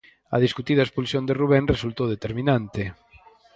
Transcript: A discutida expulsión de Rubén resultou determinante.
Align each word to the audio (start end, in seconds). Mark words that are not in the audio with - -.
A 0.35 0.37
discutida 0.45 0.85
expulsión 0.87 1.23
de 1.25 1.37
Rubén 1.41 1.63
resultou 1.73 2.07
determinante. 2.15 2.83